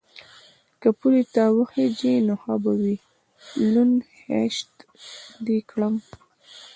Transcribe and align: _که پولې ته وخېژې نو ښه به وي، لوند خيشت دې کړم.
_که 0.81 0.89
پولې 0.99 1.23
ته 1.33 1.43
وخېژې 1.57 2.13
نو 2.27 2.33
ښه 2.41 2.55
به 2.63 2.71
وي، 2.81 2.95
لوند 3.71 3.97
خيشت 4.19 4.71
دې 5.45 5.59
کړم. 5.69 5.95